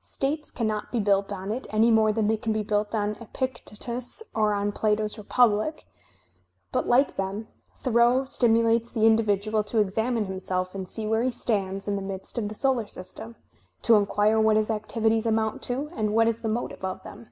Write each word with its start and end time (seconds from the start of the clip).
States 0.00 0.50
cannot 0.50 0.92
be 0.92 1.00
built 1.00 1.32
on 1.32 1.50
it 1.50 1.66
any 1.70 1.90
more 1.90 2.12
than 2.12 2.26
they 2.26 2.36
can 2.36 2.52
be 2.52 2.62
built 2.62 2.94
on 2.94 3.14
Epictetus 3.22 4.22
or 4.34 4.52
on 4.52 4.70
Plato's 4.70 5.16
"Republic," 5.16 5.86
but 6.72 6.86
like 6.86 7.16
them 7.16 7.48
Thoreau 7.80 8.26
stimulates 8.26 8.92
the 8.92 9.06
individual 9.06 9.64
to 9.64 9.78
examine 9.78 10.26
himself 10.26 10.74
and 10.74 10.86
see 10.86 11.06
where 11.06 11.22
he 11.22 11.30
stands 11.30 11.88
in 11.88 11.96
the 11.96 12.02
midst 12.02 12.36
of 12.36 12.50
the 12.50 12.54
solar 12.54 12.86
system, 12.86 13.34
to 13.80 13.94
inquire 13.96 14.38
what 14.38 14.58
his 14.58 14.70
activities 14.70 15.24
amount 15.24 15.62
to 15.62 15.88
and 15.94 16.12
what 16.12 16.28
is 16.28 16.42
the 16.42 16.50
motive 16.50 16.84
of 16.84 17.02
them. 17.02 17.30